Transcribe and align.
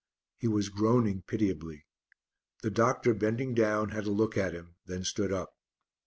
He 0.39 0.47
was 0.47 0.69
groaning 0.69 1.21
pitiably. 1.27 1.85
The 2.63 2.71
doctor 2.71 3.13
bending 3.13 3.53
down 3.53 3.89
had 3.89 4.07
a 4.07 4.11
look 4.11 4.35
at 4.35 4.51
him, 4.53 4.77
then 4.87 5.03
stood 5.03 5.31
up. 5.31 5.53